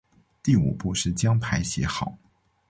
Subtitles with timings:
[0.41, 2.17] 第五步是将牌写好。